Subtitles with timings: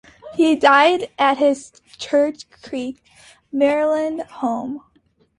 [0.33, 3.03] He died at his Church Creek,
[3.51, 4.81] Maryland home.